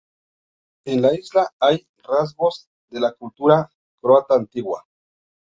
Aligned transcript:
En 0.85 0.99
la 1.03 1.13
isla 1.13 1.51
hay 1.59 1.87
rasgos 2.03 2.67
de 2.89 3.01
la 3.01 3.13
cultura 3.13 3.69
croata 4.01 4.33
antigua. 4.33 4.83